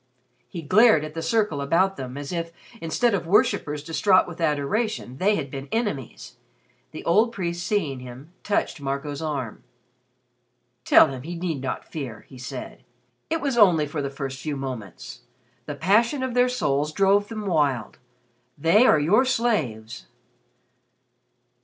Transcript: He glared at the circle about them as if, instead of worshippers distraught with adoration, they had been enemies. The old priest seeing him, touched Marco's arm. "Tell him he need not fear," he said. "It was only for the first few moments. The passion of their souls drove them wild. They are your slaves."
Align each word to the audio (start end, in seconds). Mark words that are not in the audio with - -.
He 0.49 0.63
glared 0.63 1.05
at 1.05 1.13
the 1.13 1.21
circle 1.21 1.61
about 1.61 1.95
them 1.95 2.17
as 2.17 2.31
if, 2.33 2.51
instead 2.81 3.13
of 3.13 3.27
worshippers 3.27 3.83
distraught 3.83 4.27
with 4.27 4.41
adoration, 4.41 5.17
they 5.17 5.35
had 5.35 5.51
been 5.51 5.67
enemies. 5.71 6.37
The 6.89 7.05
old 7.05 7.31
priest 7.31 7.63
seeing 7.63 7.99
him, 7.99 8.33
touched 8.41 8.81
Marco's 8.81 9.21
arm. 9.21 9.63
"Tell 10.85 11.09
him 11.09 11.21
he 11.21 11.35
need 11.35 11.61
not 11.61 11.85
fear," 11.85 12.25
he 12.29 12.39
said. 12.39 12.83
"It 13.29 13.41
was 13.41 13.59
only 13.59 13.85
for 13.85 14.01
the 14.01 14.09
first 14.09 14.39
few 14.41 14.57
moments. 14.57 15.21
The 15.67 15.75
passion 15.75 16.23
of 16.23 16.33
their 16.33 16.49
souls 16.49 16.91
drove 16.91 17.27
them 17.27 17.45
wild. 17.45 17.99
They 18.57 18.87
are 18.87 18.99
your 18.99 19.23
slaves." 19.23 20.07